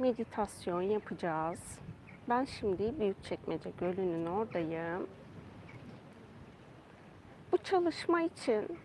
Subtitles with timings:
[0.00, 1.78] meditasyon yapacağız.
[2.28, 5.06] Ben şimdi Büyükçekmece Gölü'nün oradayım.
[7.52, 8.78] Bu çalışma için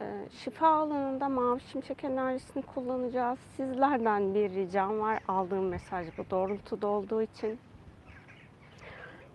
[0.00, 3.38] e, şifa alanında mavi şimşek enerjisini kullanacağız.
[3.56, 5.22] Sizlerden bir ricam var.
[5.28, 7.58] Aldığım mesaj bu doğrultuda olduğu için.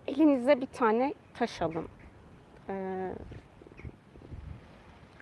[0.06, 1.88] Elinize bir tane taş alın.
[2.68, 3.12] Ee,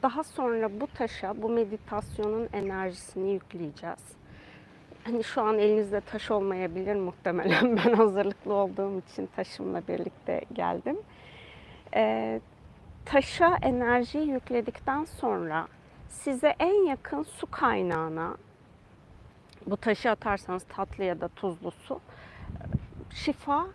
[0.02, 4.15] daha sonra bu taşa bu meditasyonun enerjisini yükleyeceğiz.
[5.06, 7.76] Hani şu an elinizde taş olmayabilir muhtemelen.
[7.84, 10.96] Ben hazırlıklı olduğum için taşımla birlikte geldim.
[11.94, 12.40] Ee,
[13.04, 15.68] taşa enerjiyi yükledikten sonra
[16.08, 18.36] size en yakın su kaynağına
[19.66, 22.00] bu taşı atarsanız tatlı ya da tuzlu su
[23.14, 23.66] şifa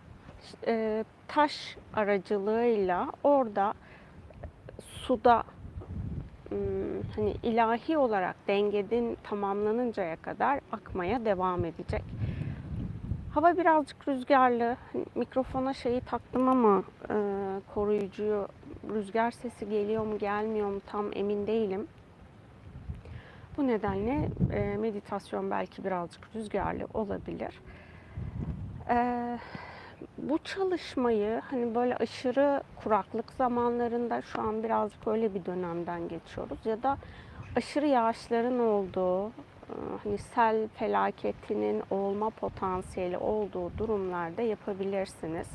[0.66, 3.74] e, taş aracılığıyla orada
[4.80, 5.42] suda
[7.16, 12.04] hani ilahi olarak dengedin tamamlanıncaya kadar akmaya devam edecek.
[13.34, 14.76] Hava birazcık rüzgarlı.
[14.92, 17.14] Hani mikrofona şeyi taktım ama e,
[17.74, 18.48] koruyucuyu
[18.94, 21.86] rüzgar sesi geliyor mu gelmiyor mu tam emin değilim.
[23.56, 27.60] Bu nedenle e, meditasyon belki birazcık rüzgarlı olabilir.
[28.88, 29.38] E,
[30.22, 36.82] bu çalışmayı hani böyle aşırı kuraklık zamanlarında şu an birazcık öyle bir dönemden geçiyoruz ya
[36.82, 36.96] da
[37.56, 39.32] aşırı yağışların olduğu
[40.04, 45.46] hani sel felaketinin olma potansiyeli olduğu durumlarda yapabilirsiniz.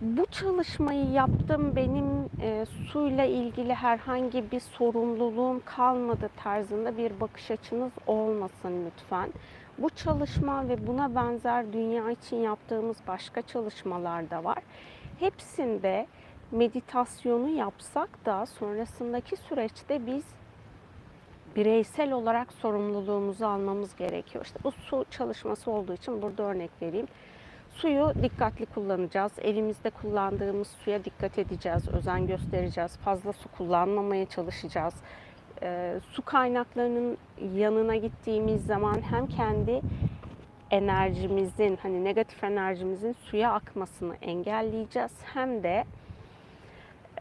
[0.00, 7.92] Bu çalışmayı yaptım benim e, suyla ilgili herhangi bir sorumluluğum kalmadı tarzında bir bakış açınız
[8.06, 9.30] olmasın lütfen.
[9.80, 14.58] Bu çalışma ve buna benzer dünya için yaptığımız başka çalışmalar da var.
[15.20, 16.06] Hepsinde
[16.50, 20.24] meditasyonu yapsak da sonrasındaki süreçte biz
[21.56, 24.44] bireysel olarak sorumluluğumuzu almamız gerekiyor.
[24.44, 27.06] İşte bu su çalışması olduğu için burada örnek vereyim.
[27.70, 29.32] Suyu dikkatli kullanacağız.
[29.38, 32.96] Elimizde kullandığımız suya dikkat edeceğiz, özen göstereceğiz.
[32.96, 34.94] Fazla su kullanmamaya çalışacağız.
[35.62, 37.18] E, su kaynaklarının
[37.54, 39.80] yanına gittiğimiz zaman hem kendi
[40.70, 45.84] enerjimizin hani negatif enerjimizin suya akmasını engelleyeceğiz hem de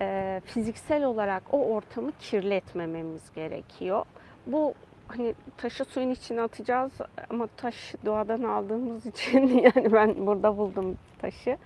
[0.02, 4.06] e, fiziksel olarak o ortamı kirletmememiz gerekiyor.
[4.48, 4.74] Bu
[5.08, 6.92] hani taşı suyun içine atacağız
[7.30, 11.58] ama taş doğadan aldığımız için yani ben burada buldum taşı.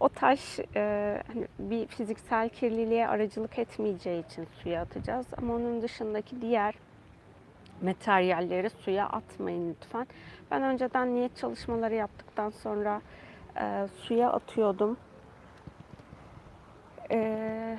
[0.00, 5.26] O taş e, hani bir fiziksel kirliliğe aracılık etmeyeceği için suya atacağız.
[5.38, 6.74] Ama onun dışındaki diğer
[7.82, 10.06] materyalleri suya atmayın lütfen.
[10.50, 13.00] Ben önceden niyet çalışmaları yaptıktan sonra
[13.60, 14.96] e, suya atıyordum.
[17.10, 17.78] E,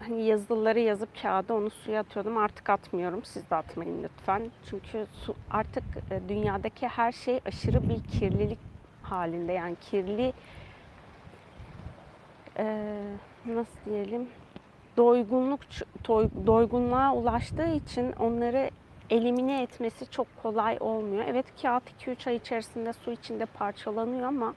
[0.00, 2.38] hani yazıları yazıp kağıda onu suya atıyordum.
[2.38, 3.24] Artık atmıyorum.
[3.24, 4.42] Siz de atmayın lütfen.
[4.70, 8.58] Çünkü su artık e, dünyadaki her şey aşırı bir kirlilik
[9.02, 9.52] halinde.
[9.52, 10.32] Yani kirli
[12.60, 12.66] e,
[13.46, 14.28] nasıl diyelim
[14.96, 15.60] doygunluk
[16.46, 18.70] doygunluğa ulaştığı için onları
[19.10, 21.24] elimine etmesi çok kolay olmuyor.
[21.28, 24.54] Evet kağıt 2-3 ay içerisinde su içinde parçalanıyor ama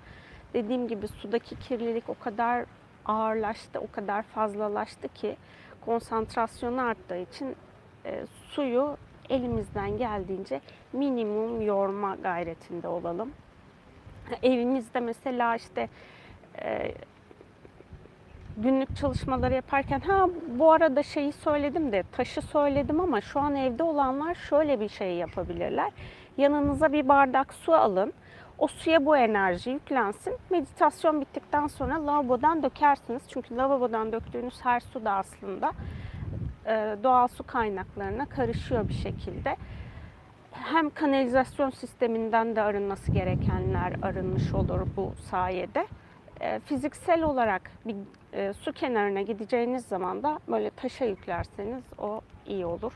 [0.53, 2.65] dediğim gibi sudaki kirlilik o kadar
[3.05, 5.37] ağırlaştı, o kadar fazlalaştı ki
[5.85, 7.55] konsantrasyonu arttığı için
[8.05, 8.97] e, suyu
[9.29, 10.61] elimizden geldiğince
[10.93, 13.31] minimum yorma gayretinde olalım.
[14.43, 15.89] Evimizde mesela işte
[16.61, 16.93] e,
[18.57, 23.83] günlük çalışmaları yaparken ha bu arada şeyi söyledim de taşı söyledim ama şu an evde
[23.83, 25.91] olanlar şöyle bir şey yapabilirler.
[26.37, 28.13] Yanınıza bir bardak su alın.
[28.57, 30.37] O suya bu enerji yüklensin.
[30.49, 33.21] Meditasyon bittikten sonra lavabodan dökersiniz.
[33.27, 35.71] Çünkü lavabodan döktüğünüz her su da aslında
[36.65, 39.55] e, doğal su kaynaklarına karışıyor bir şekilde.
[40.51, 45.87] Hem kanalizasyon sisteminden de arınması gerekenler arınmış olur bu sayede.
[46.41, 47.95] E, fiziksel olarak bir
[48.33, 52.93] e, su kenarına gideceğiniz zaman da böyle taşa yüklerseniz o iyi olur.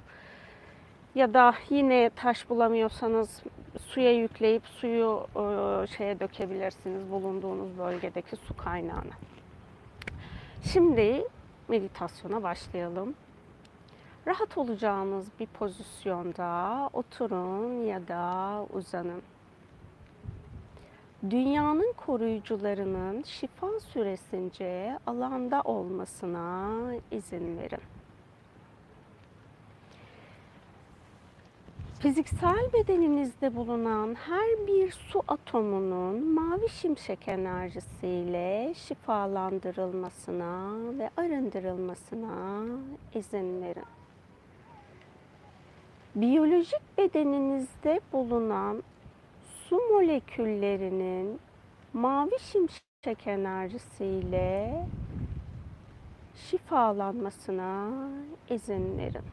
[1.15, 3.43] Ya da yine taş bulamıyorsanız
[3.79, 9.13] suya yükleyip suyu e, şeye dökebilirsiniz bulunduğunuz bölgedeki su kaynağına.
[10.63, 11.27] Şimdi
[11.67, 13.15] meditasyona başlayalım.
[14.27, 19.21] Rahat olacağınız bir pozisyonda oturun ya da uzanın.
[21.29, 26.71] Dünyanın koruyucularının şifa süresince alanda olmasına
[27.11, 27.81] izin verin.
[31.99, 42.65] Fiziksel bedeninizde bulunan her bir su atomunun mavi şimşek enerjisiyle şifalandırılmasına ve arındırılmasına
[43.13, 43.85] izin verin.
[46.15, 48.83] Biyolojik bedeninizde bulunan
[49.69, 51.39] su moleküllerinin
[51.93, 54.85] mavi şimşek enerjisiyle
[56.35, 57.89] şifalanmasına
[58.49, 59.25] izin verin.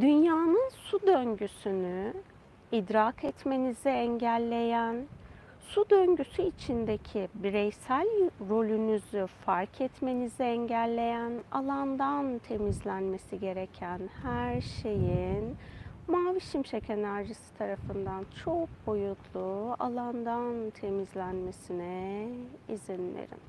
[0.00, 2.12] Dünyanın su döngüsünü
[2.72, 5.06] idrak etmenizi engelleyen,
[5.60, 8.06] su döngüsü içindeki bireysel
[8.50, 15.56] rolünüzü fark etmenizi engelleyen, alandan temizlenmesi gereken her şeyin
[16.08, 22.28] mavi şimşek enerjisi tarafından çok boyutlu alandan temizlenmesine
[22.68, 23.40] izin verin.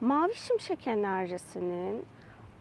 [0.00, 2.04] Mavi şimşek enerjisinin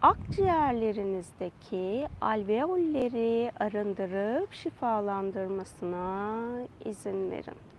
[0.02, 6.38] akciğerlerinizdeki alveolleri arındırıp şifalandırmasına
[6.86, 7.71] izin verin.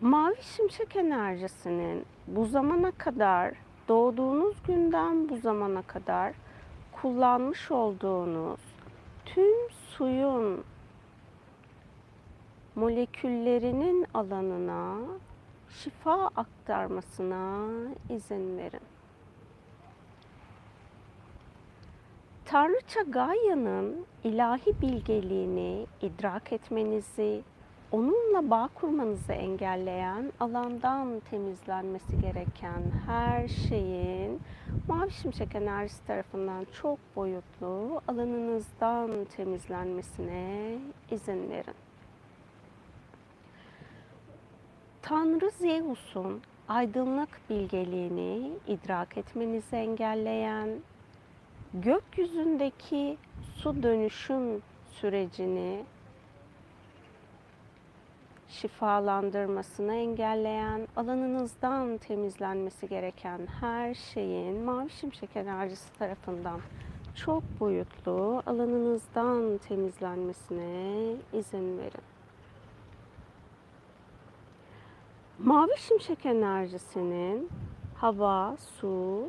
[0.00, 3.54] Mavi şimşek enerjisinin bu zamana kadar
[3.88, 6.34] doğduğunuz günden bu zamana kadar
[6.92, 8.60] kullanmış olduğunuz
[9.24, 10.64] tüm suyun
[12.74, 14.96] moleküllerinin alanına
[15.70, 17.66] şifa aktarmasına
[18.10, 18.80] izin verin.
[22.44, 27.42] Tanrıça Gaia'nın ilahi bilgeliğini idrak etmenizi,
[27.92, 34.40] onunla bağ kurmanızı engelleyen alandan temizlenmesi gereken her şeyin
[34.88, 40.78] mavi şimşek enerjisi tarafından çok boyutlu alanınızdan temizlenmesine
[41.10, 41.74] izin verin.
[45.02, 50.68] Tanrı Zeus'un aydınlık bilgeliğini idrak etmenizi engelleyen,
[51.74, 53.16] gökyüzündeki
[53.56, 55.84] su dönüşüm sürecini
[58.50, 66.60] şifalandırmasını engelleyen, alanınızdan temizlenmesi gereken her şeyin mavi şimşek enerjisi tarafından
[67.14, 72.04] çok boyutlu alanınızdan temizlenmesine izin verin.
[75.38, 77.48] Mavi şimşek enerjisinin
[77.94, 79.28] hava, su,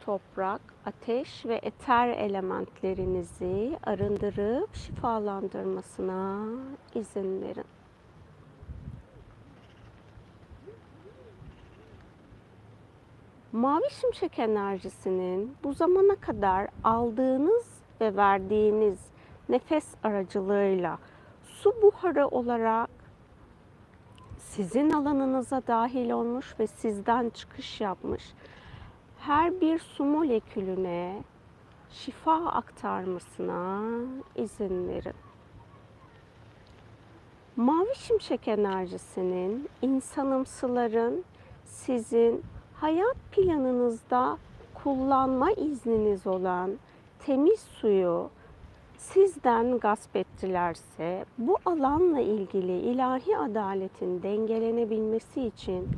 [0.00, 6.46] toprak, ateş ve eter elementlerinizi arındırıp şifalandırmasına
[6.94, 7.75] izin verin.
[13.56, 17.66] Mavi şimşek enerjisinin bu zamana kadar aldığınız
[18.00, 18.98] ve verdiğiniz
[19.48, 20.98] nefes aracılığıyla
[21.42, 22.90] su buharı olarak
[24.38, 28.32] sizin alanınıza dahil olmuş ve sizden çıkış yapmış
[29.18, 31.22] her bir su molekülüne
[31.90, 33.80] şifa aktarmasına
[34.34, 35.16] izin verin.
[37.56, 41.24] Mavi şimşek enerjisinin insanımsıların
[41.64, 42.44] sizin
[42.80, 44.38] hayat planınızda
[44.74, 46.70] kullanma izniniz olan
[47.18, 48.30] temiz suyu
[48.98, 55.88] sizden gasp ettilerse bu alanla ilgili ilahi adaletin dengelenebilmesi için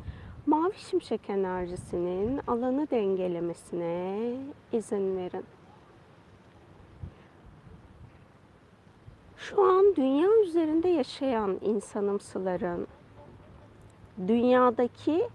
[0.46, 4.32] mavi şimşek enerjisinin alanı dengelemesine
[4.72, 5.44] izin verin.
[9.36, 12.86] Şu an dünya üzerinde yaşayan insanımsıların
[14.28, 15.28] dünyadaki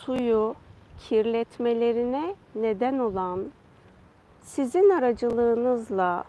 [0.00, 0.54] suyu
[0.98, 3.44] kirletmelerine neden olan
[4.42, 6.24] sizin aracılığınızla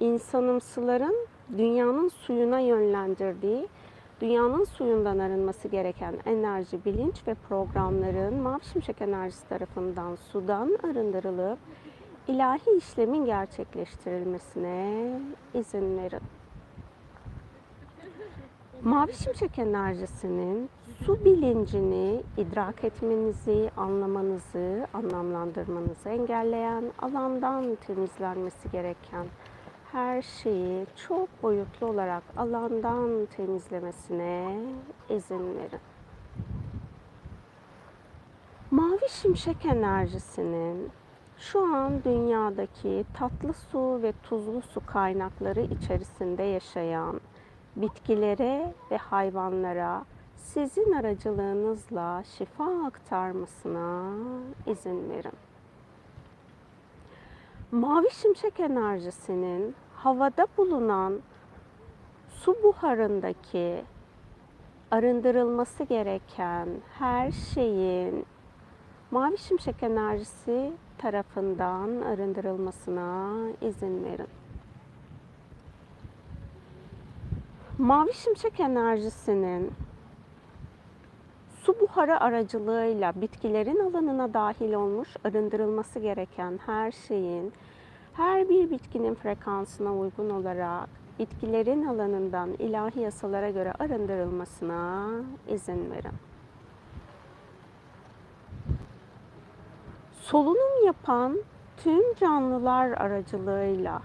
[0.00, 1.16] insanımsıların
[1.58, 3.68] dünyanın suyuna yönlendirdiği,
[4.20, 11.58] dünyanın suyundan arınması gereken enerji, bilinç ve programların mavi şimşek enerjisi tarafından sudan arındırılıp
[12.28, 15.10] ilahi işlemin gerçekleştirilmesine
[15.54, 16.22] izin verin.
[18.82, 20.70] Mavi şimşek enerjisinin
[21.06, 29.26] su bilincini idrak etmenizi, anlamanızı, anlamlandırmanızı engelleyen, alandan temizlenmesi gereken
[29.92, 34.56] her şeyi çok boyutlu olarak alandan temizlemesine
[35.08, 35.80] izin verin.
[38.70, 40.90] Mavi şimşek enerjisinin
[41.38, 47.20] şu an dünyadaki tatlı su ve tuzlu su kaynakları içerisinde yaşayan
[47.76, 50.04] bitkilere ve hayvanlara
[50.42, 54.12] sizin aracılığınızla şifa aktarmasına
[54.66, 55.32] izin verin.
[57.70, 61.20] Mavi şimşek enerjisinin havada bulunan
[62.28, 63.84] su buharındaki
[64.90, 66.68] arındırılması gereken
[66.98, 68.26] her şeyin
[69.10, 74.28] mavi şimşek enerjisi tarafından arındırılmasına izin verin.
[77.78, 79.72] Mavi şimşek enerjisinin
[81.80, 87.52] buharı aracılığıyla bitkilerin alanına dahil olmuş arındırılması gereken her şeyin
[88.12, 95.10] her bir bitkinin frekansına uygun olarak bitkilerin alanından ilahi yasalara göre arındırılmasına
[95.48, 96.14] izin verin.
[100.20, 101.38] Solunum yapan
[101.76, 104.02] tüm canlılar aracılığıyla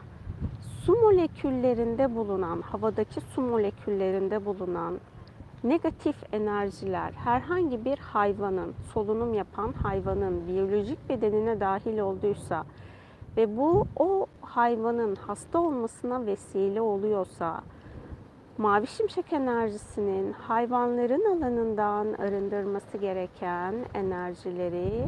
[0.85, 4.99] su moleküllerinde bulunan, havadaki su moleküllerinde bulunan
[5.63, 12.65] negatif enerjiler herhangi bir hayvanın, solunum yapan hayvanın biyolojik bedenine dahil olduysa
[13.37, 17.61] ve bu o hayvanın hasta olmasına vesile oluyorsa
[18.57, 25.07] mavi şimşek enerjisinin hayvanların alanından arındırması gereken enerjileri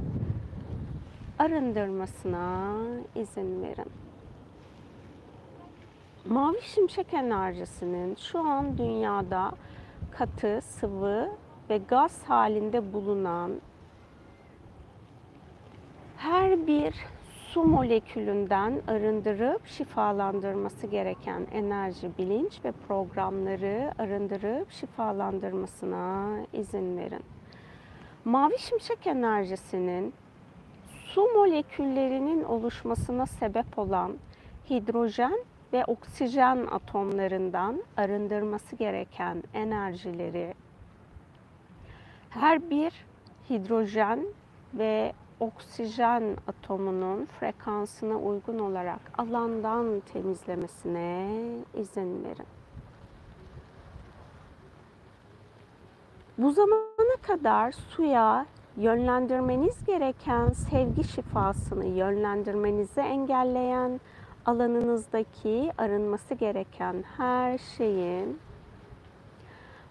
[1.39, 2.73] arındırmasına
[3.15, 3.91] izin verin.
[6.29, 9.51] Mavi şimşek enerjisinin şu an dünyada
[10.11, 11.29] katı, sıvı
[11.69, 13.51] ve gaz halinde bulunan
[16.17, 16.95] her bir
[17.57, 27.23] su molekülünden arındırıp şifalandırması gereken enerji, bilinç ve programları arındırıp şifalandırmasına izin verin.
[28.25, 30.13] Mavi şimşek enerjisinin
[31.05, 34.17] su moleküllerinin oluşmasına sebep olan
[34.69, 35.39] hidrojen
[35.73, 40.53] ve oksijen atomlarından arındırması gereken enerjileri
[42.29, 43.05] her bir
[43.49, 44.25] hidrojen
[44.73, 51.29] ve oksijen atomunun frekansına uygun olarak alandan temizlemesine
[51.73, 52.47] izin verin.
[56.37, 58.45] Bu zamana kadar suya
[58.77, 63.99] yönlendirmeniz gereken sevgi şifasını yönlendirmenizi engelleyen
[64.47, 68.39] alanınızdaki arınması gereken her şeyin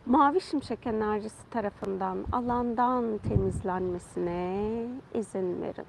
[0.06, 5.86] mavi şimşek enerjisi tarafından alandan temizlenmesine izin verin.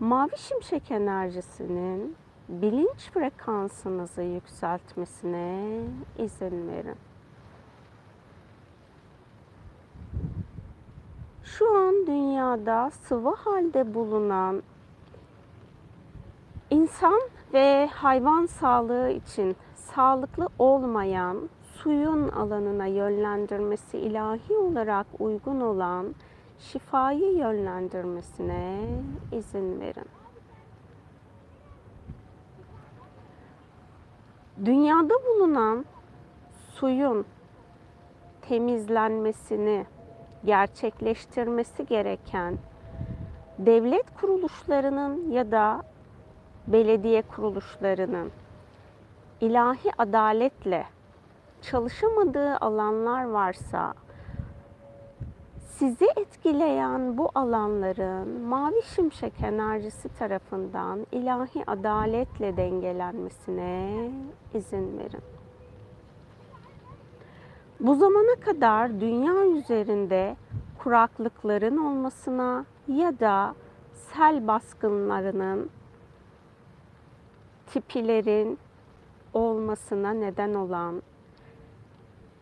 [0.00, 2.16] Mavi şimşek enerjisinin
[2.48, 5.80] bilinç frekansınızı yükseltmesine
[6.18, 6.96] izin verin.
[11.44, 14.62] Şu an dünyada sıvı halde bulunan
[16.70, 17.20] insan
[17.52, 26.14] ve hayvan sağlığı için sağlıklı olmayan suyun alanına yönlendirmesi ilahi olarak uygun olan
[26.58, 28.80] şifayı yönlendirmesine
[29.32, 30.08] izin verin.
[34.64, 35.84] Dünyada bulunan
[36.74, 37.24] suyun
[38.42, 39.86] temizlenmesini
[40.44, 42.58] gerçekleştirmesi gereken
[43.58, 45.82] devlet kuruluşlarının ya da
[46.66, 48.30] belediye kuruluşlarının
[49.40, 50.86] ilahi adaletle
[51.62, 53.94] çalışamadığı alanlar varsa
[55.58, 64.10] sizi etkileyen bu alanların mavi şimşek enerjisi tarafından ilahi adaletle dengelenmesine
[64.54, 65.22] izin verin.
[67.80, 70.36] Bu zamana kadar dünya üzerinde
[70.78, 73.54] kuraklıkların olmasına ya da
[73.92, 75.70] sel baskınlarının
[77.72, 78.58] tipilerin
[79.34, 81.02] olmasına neden olan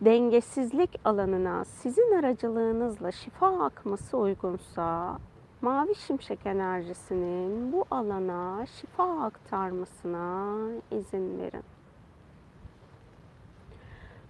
[0.01, 5.17] dengesizlik alanına sizin aracılığınızla şifa akması uygunsa
[5.61, 10.55] mavi şimşek enerjisinin bu alana şifa aktarmasına
[10.91, 11.63] izin verin.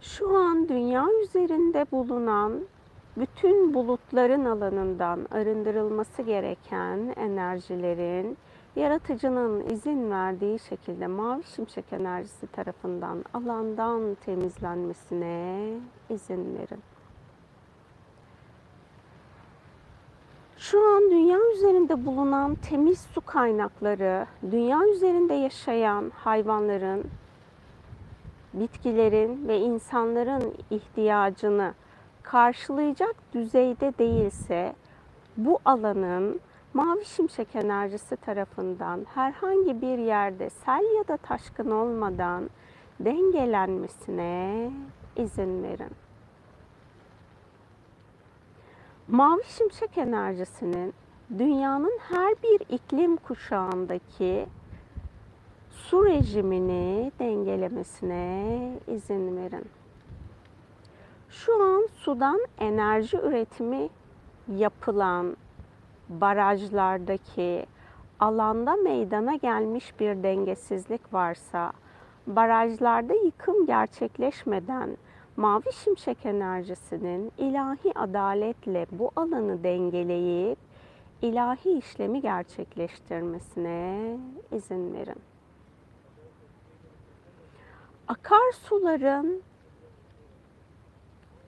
[0.02, 2.54] Şu an dünya üzerinde bulunan
[3.18, 8.38] bütün bulutların alanından arındırılması gereken enerjilerin
[8.80, 15.74] yaratıcının izin verdiği şekilde mavi şimşek enerjisi tarafından alandan temizlenmesine
[16.10, 16.84] izin verin.
[20.58, 27.04] Şu an dünya üzerinde bulunan temiz su kaynakları, dünya üzerinde yaşayan hayvanların,
[28.54, 31.74] bitkilerin ve insanların ihtiyacını
[32.24, 34.76] karşılayacak düzeyde değilse
[35.38, 36.40] bu alanın
[36.74, 42.50] mavi şimşek enerjisi tarafından herhangi bir yerde sel ya da taşkın olmadan
[43.00, 44.72] dengelenmesine
[45.16, 45.92] izin verin.
[49.08, 50.94] Mavi şimşek enerjisinin
[51.38, 54.46] dünyanın her bir iklim kuşağındaki
[55.70, 59.66] su rejimini dengelemesine izin verin.
[61.30, 63.90] Şu an sudan enerji üretimi
[64.58, 65.38] yapılan
[66.10, 67.66] barajlardaki
[68.20, 71.72] alanda meydana gelmiş bir dengesizlik varsa,
[72.28, 74.98] barajlarda yıkım gerçekleşmeden
[75.40, 80.58] Mavi şimşek enerjisinin ilahi adaletle bu alanı dengeleyip
[81.22, 84.18] ilahi işlemi gerçekleştirmesine
[84.52, 85.22] izin verin.
[88.08, 89.42] Akarsuların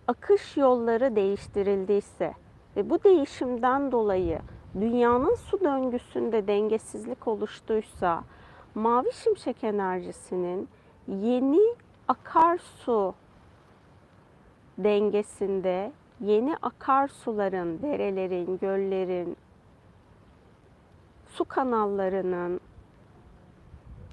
[0.08, 2.34] akış yolları değiştirildiyse
[2.76, 4.40] ve bu değişimden dolayı
[4.76, 8.24] dünyanın su döngüsünde dengesizlik oluştuysa
[8.76, 10.70] mavi şimşek enerjisinin
[11.08, 11.76] yeni
[12.08, 13.14] akarsu
[14.78, 19.38] dengesinde yeni akarsuların, derelerin, göllerin,
[21.28, 22.60] su kanallarının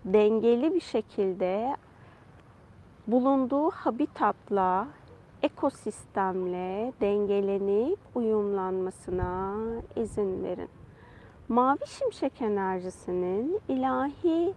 [0.05, 1.77] dengeli bir şekilde
[3.07, 4.89] bulunduğu habitatla,
[5.43, 9.55] ekosistemle dengelenip uyumlanmasına
[9.97, 10.69] izin verin.
[11.49, 14.55] Mavi şimşek enerjisinin ilahi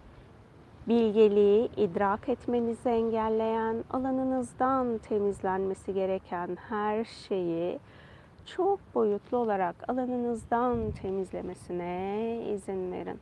[0.88, 7.80] bilgeliği idrak etmenizi engelleyen, alanınızdan temizlenmesi gereken her şeyi
[8.46, 13.20] çok boyutlu olarak alanınızdan temizlemesine izin verin.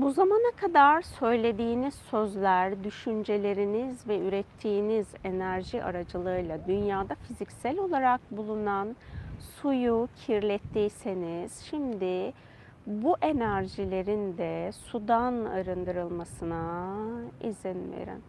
[0.00, 8.96] Bu zamana kadar söylediğiniz sözler, düşünceleriniz ve ürettiğiniz enerji aracılığıyla dünyada fiziksel olarak bulunan
[9.40, 12.32] suyu kirlettiyseniz şimdi
[12.86, 16.94] bu enerjilerin de sudan arındırılmasına
[17.40, 18.22] izin verin.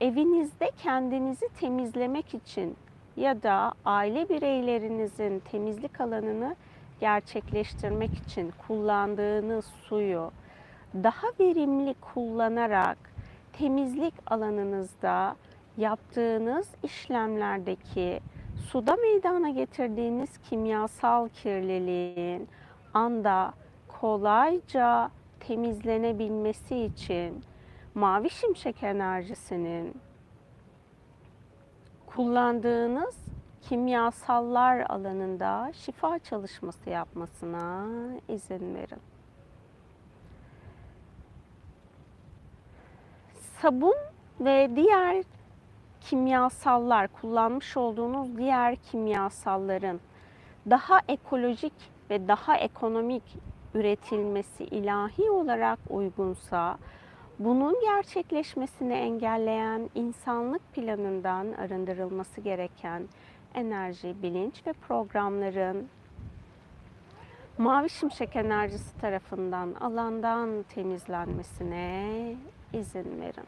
[0.00, 2.76] Evinizde kendinizi temizlemek için
[3.16, 6.56] ya da aile bireylerinizin temizlik alanını
[7.00, 10.30] gerçekleştirmek için kullandığınız suyu
[10.94, 12.98] daha verimli kullanarak
[13.52, 15.36] temizlik alanınızda
[15.76, 18.20] yaptığınız işlemlerdeki
[18.70, 22.48] suda meydana getirdiğiniz kimyasal kirliliğin
[22.94, 23.52] anda
[23.88, 25.10] kolayca
[25.40, 27.44] temizlenebilmesi için
[27.94, 29.94] mavi şimşek enerjisinin
[32.06, 33.16] kullandığınız
[33.68, 37.86] kimyasallar alanında şifa çalışması yapmasına
[38.28, 39.00] izin verin.
[43.62, 43.94] Sabun
[44.40, 45.24] ve diğer
[46.00, 50.00] kimyasallar, kullanmış olduğunuz diğer kimyasalların
[50.70, 51.74] daha ekolojik
[52.10, 53.22] ve daha ekonomik
[53.74, 56.78] üretilmesi ilahi olarak uygunsa,
[57.38, 63.08] bunun gerçekleşmesini engelleyen insanlık planından arındırılması gereken
[63.54, 65.88] enerji, bilinç ve programların
[67.58, 72.34] mavi şimşek enerjisi tarafından alandan temizlenmesine
[72.72, 73.46] izin verin.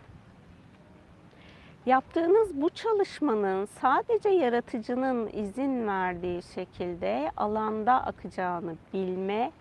[1.87, 9.53] Yaptığınız bu çalışmanın sadece yaratıcının izin verdiği şekilde alanda akacağını bilme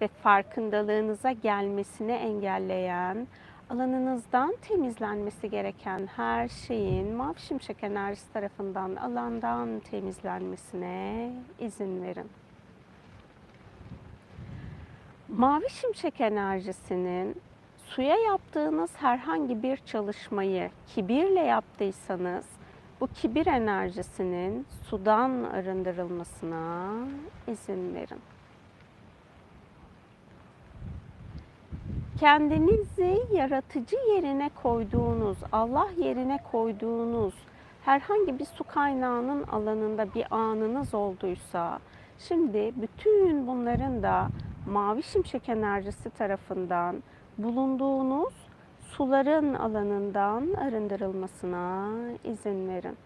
[0.00, 3.26] ve farkındalığınıza gelmesini engelleyen,
[3.70, 12.30] alanınızdan temizlenmesi gereken her şeyin mavi şimşek enerjisi tarafından alandan temizlenmesine izin verin.
[15.28, 17.36] Mavi şimşek enerjisinin
[17.86, 22.46] suya yaptığınız herhangi bir çalışmayı kibirle yaptıysanız
[23.00, 26.92] bu kibir enerjisinin sudan arındırılmasına
[27.46, 28.35] izin verin.
[32.20, 37.34] Kendinizi yaratıcı yerine koyduğunuz, Allah yerine koyduğunuz
[37.84, 41.78] herhangi bir su kaynağının alanında bir anınız olduysa
[42.18, 44.28] şimdi bütün bunların da
[44.70, 47.02] mavi şimşek enerjisi tarafından
[47.38, 48.34] bulunduğunuz
[48.80, 51.88] suların alanından arındırılmasına
[52.24, 52.96] izin verin.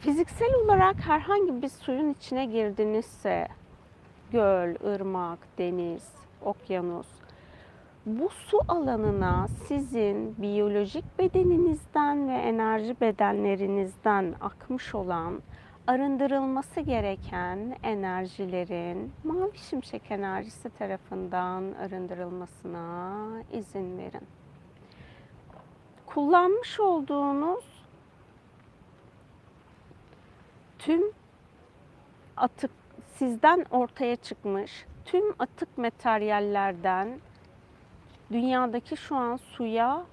[0.00, 3.48] Fiziksel olarak herhangi bir suyun içine girdinizse
[4.32, 7.06] göl, ırmak, deniz, okyanus
[8.06, 15.42] bu su alanına sizin biyolojik bedeninizden ve enerji bedenlerinizden akmış olan
[15.86, 23.18] arındırılması gereken enerjilerin mavi şimşek enerjisi tarafından arındırılmasına
[23.52, 24.26] izin verin.
[26.06, 27.64] Kullanmış olduğunuz
[30.78, 31.02] tüm
[32.36, 32.70] atık
[33.16, 37.20] sizden ortaya çıkmış tüm atık materyallerden
[38.32, 40.04] dünyadaki şu an suya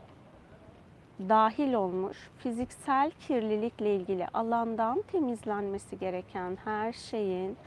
[1.19, 7.57] dahil olmuş fiziksel kirlilikle ilgili alandan temizlenmesi gereken her şeyin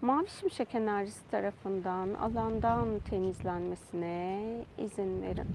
[0.00, 4.40] mavi şimşek enerjisi tarafından alandan temizlenmesine
[4.78, 5.48] izin verin.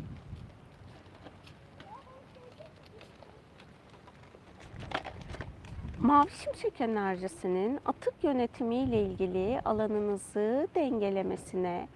[6.04, 11.88] Mavi şimşek enerjisinin atık yönetimi ile ilgili alanınızı dengelemesine,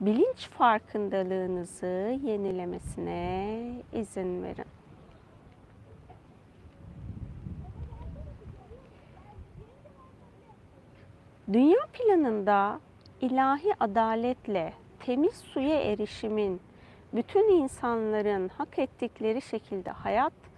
[0.00, 3.58] bilinç farkındalığınızı yenilemesine
[3.92, 4.64] izin verin.
[11.52, 12.80] Dünya planında
[13.20, 16.60] ilahi adaletle temiz suya erişimin
[17.14, 20.49] bütün insanların hak ettikleri şekilde hayat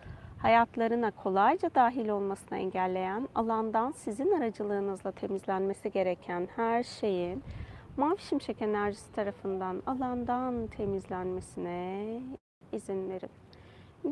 [0.42, 7.42] hayatlarına kolayca dahil olmasına engelleyen alandan sizin aracılığınızla temizlenmesi gereken her şeyin
[7.96, 12.20] mavi şimşek enerjisi tarafından alandan temizlenmesine
[12.72, 13.30] izin verin.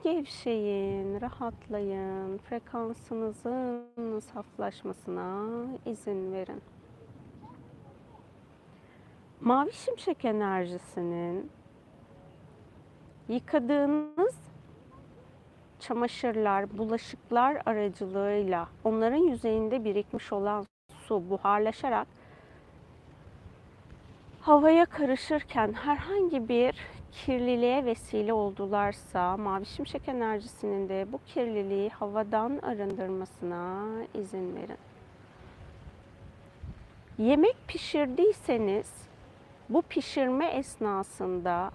[0.04, 5.46] Gevşeyin, rahatlayın, frekansınızın saflaşmasına
[5.86, 6.62] izin verin.
[9.40, 11.50] Mavi şimşek enerjisinin
[13.28, 14.50] yıkadığınız
[15.80, 20.66] çamaşırlar, bulaşıklar aracılığıyla onların yüzeyinde birikmiş olan
[21.06, 22.06] su buharlaşarak
[24.40, 26.74] havaya karışırken herhangi bir
[27.12, 34.78] kirliliğe vesile oldularsa mavi şimşek enerjisinin de bu kirliliği havadan arındırmasına izin verin.
[37.18, 38.92] Yemek pişirdiyseniz
[39.68, 41.70] bu pişirme esnasında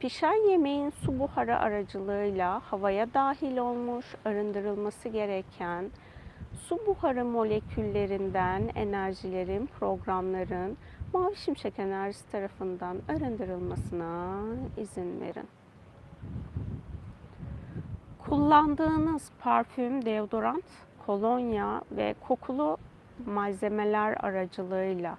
[0.00, 5.90] pişen yemeğin su buharı aracılığıyla havaya dahil olmuş, arındırılması gereken
[6.52, 10.76] su buharı moleküllerinden enerjilerin, programların
[11.12, 14.40] mavi şimşek enerjisi tarafından arındırılmasına
[14.76, 15.48] izin verin.
[18.18, 20.64] Kullandığınız parfüm, deodorant,
[21.06, 22.76] kolonya ve kokulu
[23.26, 25.18] malzemeler aracılığıyla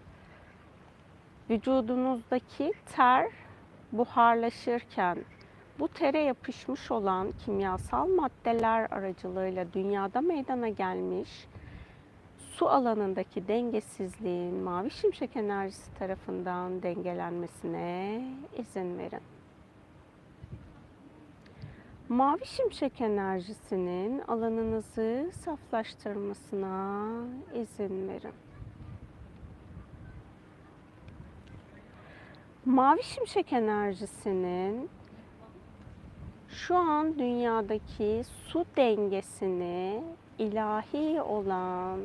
[1.50, 3.28] vücudunuzdaki ter
[3.92, 5.18] buharlaşırken
[5.80, 11.48] bu tere yapışmış olan kimyasal maddeler aracılığıyla dünyada meydana gelmiş
[12.38, 18.22] su alanındaki dengesizliğin mavi şimşek enerjisi tarafından dengelenmesine
[18.58, 19.22] izin verin.
[22.10, 27.08] Mavi şimşek enerjisinin alanınızı saflaştırmasına
[27.54, 28.34] izin verin.
[32.70, 34.90] Mavi şimşek enerjisinin
[36.50, 40.04] şu an dünyadaki su dengesini
[40.38, 42.00] ilahi olan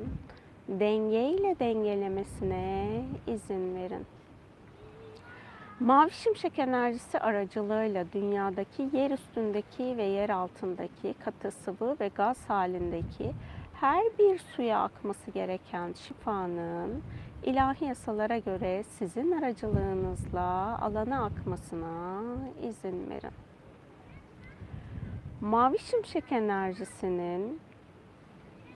[0.69, 4.07] dengeyle dengelemesine izin verin.
[5.81, 13.33] Mavi şimşek enerjisi aracılığıyla dünyadaki yer üstündeki ve yer altındaki katı sıvı ve gaz halindeki
[13.75, 17.03] her bir suya akması gereken şifanın
[17.45, 22.23] ilahi yasalara göre sizin aracılığınızla alana akmasına
[22.63, 23.33] izin verin.
[25.41, 27.61] Mavi şimşek enerjisinin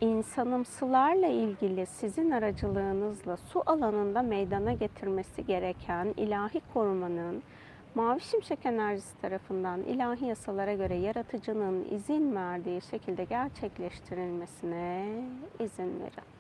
[0.01, 7.43] insanımsılarla ilgili sizin aracılığınızla su alanında meydana getirmesi gereken ilahi korumanın
[7.95, 15.07] mavi şimşek enerjisi tarafından ilahi yasalara göre yaratıcının izin verdiği şekilde gerçekleştirilmesine
[15.61, 16.38] izin verin.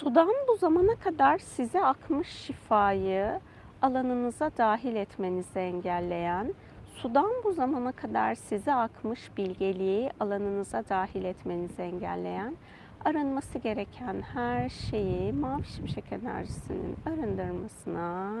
[0.00, 3.40] Sudan bu zamana kadar size akmış şifayı
[3.82, 6.54] alanınıza dahil etmenizi engelleyen,
[6.94, 12.56] sudan bu zamana kadar size akmış bilgeliği alanınıza dahil etmenizi engelleyen,
[13.04, 18.32] arınması gereken her şeyi mavi şimşek enerjisinin arındırmasına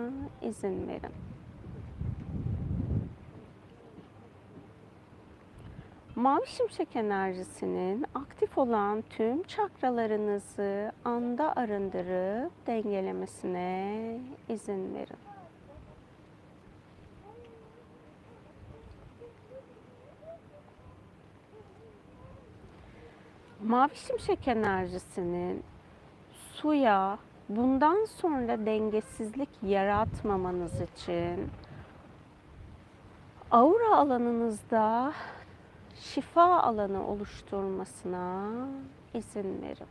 [0.42, 1.29] izin verin.
[6.20, 15.18] Mavi şimşek enerjisinin aktif olan tüm çakralarınızı anda arındırıp dengelemesine izin verin.
[23.62, 25.64] Mavi şimşek enerjisinin
[26.52, 31.50] suya bundan sonra dengesizlik yaratmamanız için
[33.50, 35.12] aura alanınızda
[36.00, 38.48] şifa alanı oluşturmasına
[39.14, 39.88] izin verin.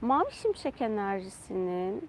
[0.00, 2.08] Mavi şimşek enerjisinin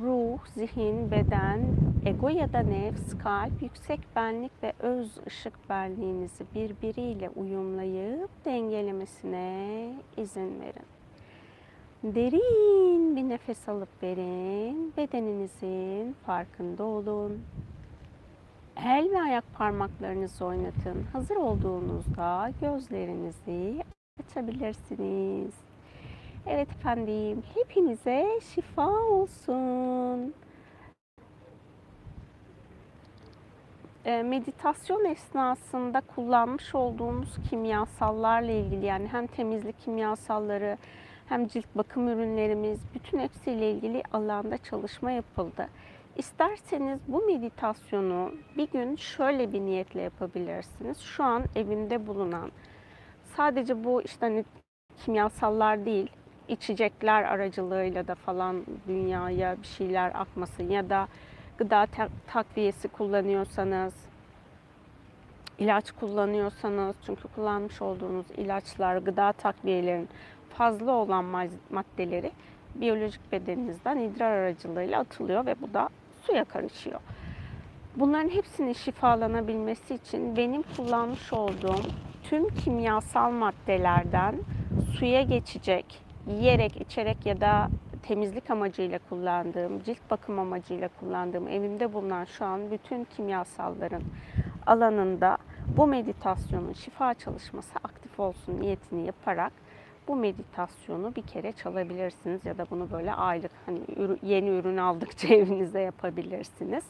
[0.00, 1.60] ruh, zihin, beden,
[2.06, 10.60] ego ya da nefs, kalp, yüksek benlik ve öz ışık benliğinizi birbiriyle uyumlayıp dengelemesine izin
[10.60, 10.95] verin.
[12.14, 14.92] Derin bir nefes alıp verin.
[14.96, 17.42] Bedeninizin farkında olun.
[18.76, 21.02] El ve ayak parmaklarınızı oynatın.
[21.12, 23.84] Hazır olduğunuzda gözlerinizi
[24.20, 25.54] açabilirsiniz.
[26.46, 30.34] Evet efendim, hepinize şifa olsun.
[34.06, 40.78] e, meditasyon esnasında kullanmış olduğumuz kimyasallarla ilgili yani hem temizlik kimyasalları
[41.28, 45.68] hem cilt bakım ürünlerimiz bütün hepsiyle ilgili alanda çalışma yapıldı.
[46.16, 51.00] İsterseniz bu meditasyonu bir gün şöyle bir niyetle yapabilirsiniz.
[51.00, 52.52] Şu an evimde bulunan
[53.36, 54.44] sadece bu işte hani
[55.04, 56.10] kimyasallar değil,
[56.48, 61.08] içecekler aracılığıyla da falan dünyaya bir şeyler akmasın ya da
[61.58, 63.94] gıda ta- takviyesi kullanıyorsanız,
[65.58, 70.08] ilaç kullanıyorsanız çünkü kullanmış olduğunuz ilaçlar, gıda takviyelerin
[70.58, 71.24] fazla olan
[71.70, 72.32] maddeleri
[72.74, 75.88] biyolojik bedeninizden idrar aracılığıyla atılıyor ve bu da
[76.22, 77.00] suya karışıyor.
[77.96, 81.82] Bunların hepsinin şifalanabilmesi için benim kullanmış olduğum
[82.22, 84.34] tüm kimyasal maddelerden
[84.98, 87.68] suya geçecek, yiyerek, içerek ya da
[88.02, 94.02] temizlik amacıyla kullandığım, cilt bakım amacıyla kullandığım, evimde bulunan şu an bütün kimyasalların
[94.66, 95.38] alanında
[95.76, 99.52] bu meditasyonun şifa çalışması aktif olsun niyetini yaparak
[100.08, 103.80] bu meditasyonu bir kere çalabilirsiniz ya da bunu böyle aylık hani
[104.22, 106.84] yeni ürün aldıkça evinize yapabilirsiniz.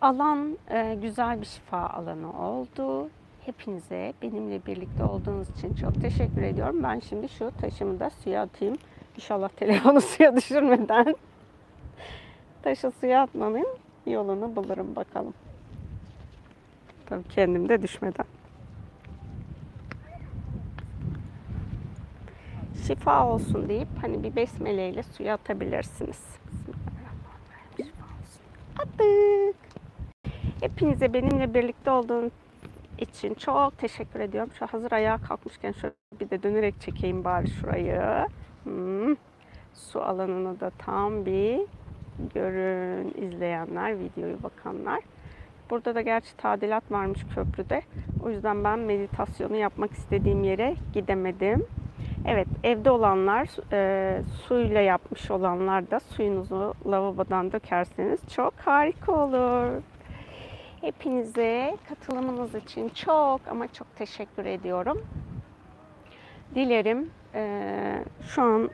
[0.00, 3.10] Alan e, güzel bir şifa alanı oldu.
[3.46, 6.82] Hepinize benimle birlikte olduğunuz için çok teşekkür ediyorum.
[6.82, 8.76] Ben şimdi şu taşımı da suya atayım.
[9.16, 11.14] İnşallah telefonu suya düşürmeden
[12.62, 13.66] taşı suya atmanın
[14.06, 15.34] yolunu bulurum bakalım.
[17.06, 18.26] Tabii kendim de düşmeden.
[22.86, 26.22] Şifa olsun deyip hani bir besmeleyle suya atabilirsiniz.
[28.78, 29.56] Attık.
[30.60, 32.32] Hepinize benimle birlikte olduğunuz
[32.98, 34.50] için çok teşekkür ediyorum.
[34.58, 38.26] Şu hazır ayağa kalkmışken şöyle bir de dönerek çekeyim bari şurayı.
[38.64, 39.14] Hmm.
[39.74, 41.60] Su alanını da tam bir
[42.34, 45.00] görün izleyenler, videoyu bakanlar.
[45.70, 47.82] Burada da gerçi tadilat varmış köprüde.
[48.24, 51.66] O yüzden ben meditasyonu yapmak istediğim yere gidemedim.
[52.26, 59.82] Evet, evde olanlar, e, suyla yapmış olanlar da suyunuzu lavabodan dökerseniz çok harika olur.
[60.80, 65.06] Hepinize katılımınız için çok ama çok teşekkür ediyorum.
[66.54, 68.70] Dilerim e, şu an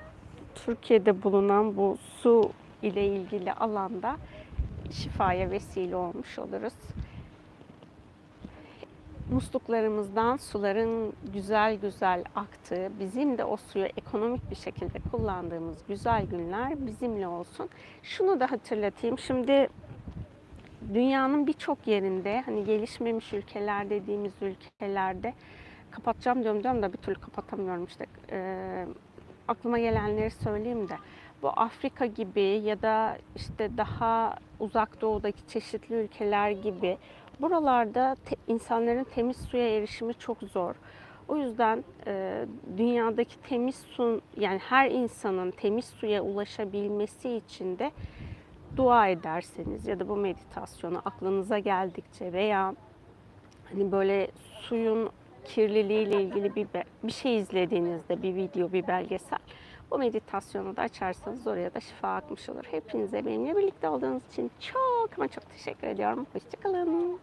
[0.55, 4.17] Türkiye'de bulunan bu su ile ilgili alanda
[4.91, 6.75] şifaya vesile olmuş oluruz.
[9.31, 16.87] Musluklarımızdan suların güzel güzel aktığı, bizim de o suyu ekonomik bir şekilde kullandığımız güzel günler
[16.87, 17.69] bizimle olsun.
[18.03, 19.19] Şunu da hatırlatayım.
[19.19, 19.69] Şimdi
[20.95, 25.35] dünyanın birçok yerinde hani gelişmemiş ülkeler dediğimiz ülkelerde
[25.91, 28.07] kapatacağım diyorum diyorum da bir türlü kapatamıyorum işte.
[28.31, 28.87] Ee,
[29.49, 30.97] aklıma gelenleri söyleyeyim de
[31.43, 36.99] bu Afrika gibi ya da işte daha uzak doğudaki çeşitli ülkeler gibi
[37.43, 40.75] buralarda te- insanların temiz suya erişimi çok zor.
[41.29, 42.45] O yüzden e,
[42.77, 47.91] dünyadaki temiz su yani her insanın temiz suya ulaşabilmesi için de
[48.77, 52.75] dua ederseniz ya da bu meditasyonu aklınıza geldikçe veya
[53.73, 54.29] hani böyle
[54.61, 55.11] suyun
[55.45, 56.67] kirliliğiyle ilgili bir
[57.03, 59.39] bir şey izlediğinizde bir video, bir belgesel
[59.91, 62.65] bu meditasyonu da açarsanız oraya da şifa akmış olur.
[62.71, 66.27] Hepinize benimle birlikte olduğunuz için çok ama çok teşekkür ediyorum.
[66.33, 67.21] Hoşçakalın.